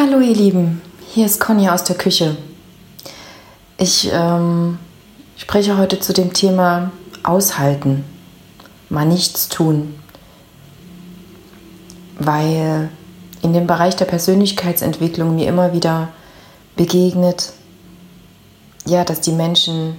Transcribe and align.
Hallo 0.00 0.20
ihr 0.20 0.36
Lieben, 0.36 0.80
hier 1.08 1.26
ist 1.26 1.40
Conny 1.40 1.68
aus 1.68 1.82
der 1.82 1.96
Küche. 1.96 2.36
Ich 3.78 4.08
ähm, 4.12 4.78
spreche 5.36 5.76
heute 5.76 5.98
zu 5.98 6.12
dem 6.12 6.32
Thema 6.32 6.92
Aushalten, 7.24 8.04
mal 8.90 9.04
nichts 9.04 9.48
tun, 9.48 9.98
weil 12.16 12.90
in 13.42 13.52
dem 13.52 13.66
Bereich 13.66 13.96
der 13.96 14.04
Persönlichkeitsentwicklung 14.04 15.34
mir 15.34 15.48
immer 15.48 15.72
wieder 15.72 16.10
begegnet, 16.76 17.52
ja, 18.86 19.02
dass 19.02 19.20
die 19.20 19.32
Menschen 19.32 19.96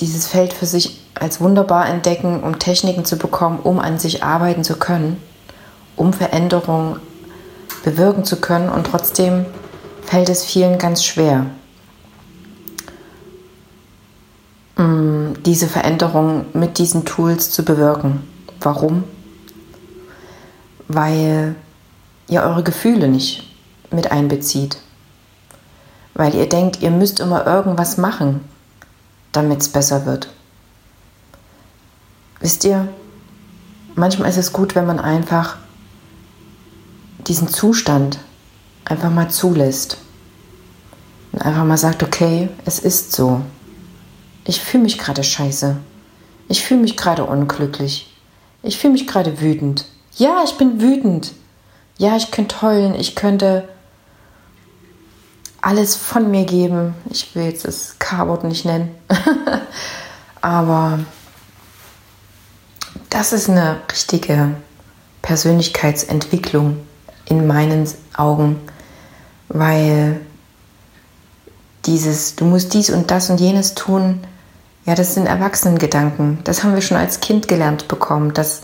dieses 0.00 0.26
Feld 0.26 0.52
für 0.52 0.66
sich 0.66 0.98
als 1.14 1.40
wunderbar 1.40 1.88
entdecken, 1.88 2.42
um 2.42 2.58
Techniken 2.58 3.04
zu 3.04 3.16
bekommen, 3.16 3.60
um 3.60 3.78
an 3.78 4.00
sich 4.00 4.24
arbeiten 4.24 4.64
zu 4.64 4.74
können, 4.74 5.22
um 5.94 6.12
Veränderungen 6.12 6.96
bewirken 7.82 8.24
zu 8.24 8.40
können 8.40 8.68
und 8.68 8.86
trotzdem 8.86 9.44
fällt 10.04 10.28
es 10.28 10.44
vielen 10.44 10.78
ganz 10.78 11.04
schwer, 11.04 11.46
mm, 14.76 15.42
diese 15.44 15.68
Veränderung 15.68 16.46
mit 16.52 16.78
diesen 16.78 17.04
Tools 17.04 17.50
zu 17.50 17.64
bewirken. 17.64 18.22
Warum? 18.60 19.04
Weil 20.88 21.54
ihr 22.28 22.42
eure 22.42 22.62
Gefühle 22.62 23.08
nicht 23.08 23.48
mit 23.90 24.10
einbezieht. 24.12 24.78
Weil 26.14 26.34
ihr 26.34 26.48
denkt, 26.48 26.82
ihr 26.82 26.90
müsst 26.90 27.20
immer 27.20 27.46
irgendwas 27.46 27.96
machen, 27.96 28.44
damit 29.32 29.62
es 29.62 29.68
besser 29.68 30.04
wird. 30.06 30.28
Wisst 32.40 32.64
ihr, 32.64 32.88
manchmal 33.94 34.28
ist 34.28 34.36
es 34.36 34.52
gut, 34.52 34.74
wenn 34.74 34.86
man 34.86 34.98
einfach 34.98 35.56
diesen 37.26 37.48
Zustand 37.48 38.18
einfach 38.84 39.10
mal 39.10 39.30
zulässt. 39.30 39.98
Und 41.32 41.42
einfach 41.42 41.64
mal 41.64 41.78
sagt, 41.78 42.02
okay, 42.02 42.48
es 42.64 42.78
ist 42.78 43.12
so. 43.12 43.40
Ich 44.44 44.60
fühle 44.60 44.84
mich 44.84 44.98
gerade 44.98 45.24
scheiße. 45.24 45.76
Ich 46.48 46.62
fühle 46.62 46.80
mich 46.80 46.96
gerade 46.96 47.24
unglücklich. 47.24 48.14
Ich 48.62 48.78
fühle 48.78 48.92
mich 48.92 49.06
gerade 49.06 49.40
wütend. 49.40 49.86
Ja, 50.16 50.42
ich 50.44 50.58
bin 50.58 50.80
wütend. 50.80 51.32
Ja, 51.96 52.16
ich 52.16 52.30
könnte 52.30 52.60
heulen. 52.60 52.94
Ich 52.94 53.14
könnte 53.14 53.68
alles 55.62 55.96
von 55.96 56.30
mir 56.30 56.44
geben. 56.44 56.94
Ich 57.08 57.34
will 57.34 57.44
jetzt 57.44 57.64
das 57.64 57.96
K-Wort 57.98 58.44
nicht 58.44 58.64
nennen. 58.64 58.94
Aber 60.42 60.98
das 63.08 63.32
ist 63.32 63.48
eine 63.48 63.80
richtige 63.90 64.56
Persönlichkeitsentwicklung 65.22 66.78
in 67.26 67.46
meinen 67.46 67.88
Augen, 68.16 68.60
weil 69.48 70.20
dieses, 71.84 72.36
du 72.36 72.44
musst 72.44 72.74
dies 72.74 72.90
und 72.90 73.10
das 73.10 73.30
und 73.30 73.40
jenes 73.40 73.74
tun, 73.74 74.20
ja, 74.84 74.94
das 74.94 75.14
sind 75.14 75.26
Erwachsenengedanken. 75.26 76.38
Das 76.44 76.62
haben 76.62 76.74
wir 76.74 76.82
schon 76.82 76.96
als 76.96 77.20
Kind 77.20 77.46
gelernt 77.46 77.86
bekommen. 77.86 78.34
Das 78.34 78.62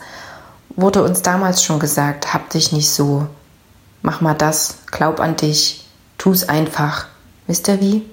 wurde 0.75 1.03
uns 1.05 1.23
damals 1.23 1.63
schon 1.63 1.79
gesagt. 1.79 2.35
Hab 2.35 2.51
dich 2.51 2.73
nicht 2.73 2.91
so. 2.91 3.27
Mach 4.03 4.21
mal 4.21 4.35
das. 4.35 4.79
Glaub 4.91 5.21
an 5.21 5.37
dich. 5.37 5.87
Tu 6.17 6.33
es 6.33 6.49
einfach. 6.49 7.07
Wisst 7.47 7.69
ihr 7.69 7.81
wie? 7.81 8.05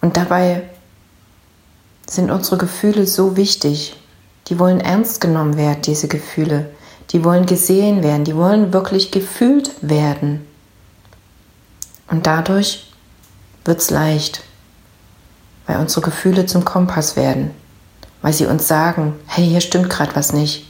Und 0.00 0.16
dabei 0.16 0.62
sind 2.08 2.30
unsere 2.30 2.56
Gefühle 2.56 3.06
so 3.06 3.36
wichtig. 3.36 3.96
Die 4.46 4.58
wollen 4.58 4.80
ernst 4.80 5.20
genommen 5.20 5.56
werden, 5.56 5.82
diese 5.82 6.08
Gefühle. 6.08 6.70
Die 7.10 7.24
wollen 7.24 7.46
gesehen 7.46 8.02
werden, 8.02 8.24
die 8.24 8.36
wollen 8.36 8.72
wirklich 8.72 9.10
gefühlt 9.10 9.72
werden. 9.80 10.46
Und 12.08 12.26
dadurch 12.26 12.92
wird 13.64 13.80
es 13.80 13.90
leicht, 13.90 14.42
weil 15.66 15.78
unsere 15.78 16.02
Gefühle 16.02 16.46
zum 16.46 16.64
Kompass 16.64 17.16
werden, 17.16 17.50
weil 18.22 18.32
sie 18.32 18.46
uns 18.46 18.68
sagen, 18.68 19.14
hey, 19.26 19.46
hier 19.46 19.60
stimmt 19.60 19.90
gerade 19.90 20.14
was 20.14 20.32
nicht. 20.32 20.66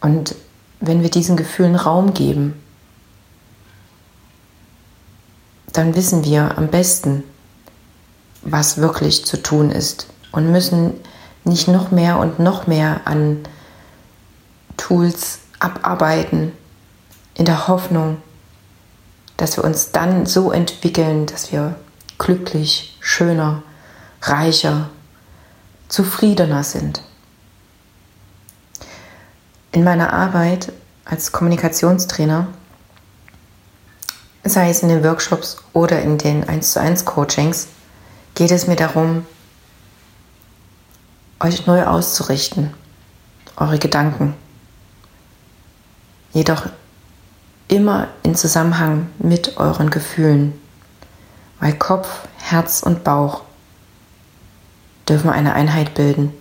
Und 0.00 0.34
wenn 0.80 1.02
wir 1.02 1.10
diesen 1.10 1.36
Gefühlen 1.36 1.76
Raum 1.76 2.12
geben, 2.12 2.60
dann 5.72 5.94
wissen 5.94 6.24
wir 6.24 6.58
am 6.58 6.68
besten, 6.68 7.24
was 8.42 8.78
wirklich 8.78 9.24
zu 9.24 9.40
tun 9.40 9.70
ist 9.70 10.06
und 10.32 10.50
müssen 10.50 10.94
nicht 11.44 11.68
noch 11.68 11.90
mehr 11.90 12.18
und 12.18 12.38
noch 12.38 12.66
mehr 12.66 13.02
an 13.04 13.38
Tools 14.82 15.38
abarbeiten, 15.60 16.50
in 17.34 17.44
der 17.44 17.68
Hoffnung, 17.68 18.20
dass 19.36 19.56
wir 19.56 19.62
uns 19.62 19.92
dann 19.92 20.26
so 20.26 20.50
entwickeln, 20.50 21.26
dass 21.26 21.52
wir 21.52 21.76
glücklich, 22.18 22.98
schöner, 22.98 23.62
reicher, 24.22 24.90
zufriedener 25.88 26.64
sind. 26.64 27.00
In 29.70 29.84
meiner 29.84 30.12
Arbeit 30.12 30.72
als 31.04 31.30
Kommunikationstrainer, 31.30 32.48
sei 34.42 34.68
es 34.68 34.82
in 34.82 34.88
den 34.88 35.04
Workshops 35.04 35.58
oder 35.72 36.02
in 36.02 36.18
den 36.18 36.48
1 36.48 36.72
zu 36.72 36.80
1 36.80 37.04
Coachings, 37.04 37.68
geht 38.34 38.50
es 38.50 38.66
mir 38.66 38.76
darum, 38.76 39.26
euch 41.38 41.66
neu 41.66 41.86
auszurichten, 41.86 42.74
eure 43.56 43.78
Gedanken, 43.78 44.34
jedoch 46.32 46.66
immer 47.68 48.08
in 48.22 48.34
Zusammenhang 48.34 49.08
mit 49.18 49.56
euren 49.56 49.90
Gefühlen, 49.90 50.52
weil 51.60 51.74
Kopf, 51.74 52.08
Herz 52.38 52.82
und 52.82 53.04
Bauch 53.04 53.42
dürfen 55.08 55.30
eine 55.30 55.54
Einheit 55.54 55.94
bilden, 55.94 56.32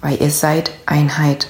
weil 0.00 0.20
ihr 0.20 0.30
seid 0.30 0.70
Einheit. 0.86 1.48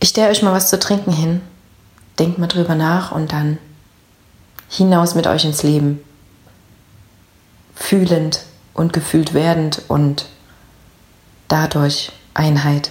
Ich 0.00 0.10
stelle 0.10 0.30
euch 0.30 0.42
mal 0.42 0.52
was 0.52 0.68
zu 0.68 0.78
trinken 0.78 1.12
hin, 1.12 1.40
denkt 2.18 2.38
mal 2.38 2.46
drüber 2.46 2.74
nach 2.74 3.12
und 3.12 3.32
dann 3.32 3.58
hinaus 4.68 5.14
mit 5.14 5.26
euch 5.26 5.44
ins 5.44 5.62
Leben, 5.62 6.00
fühlend 7.74 8.44
und 8.74 8.92
gefühlt 8.92 9.34
werdend 9.34 9.82
und 9.88 10.26
dadurch 11.48 12.12
Einheit. 12.34 12.90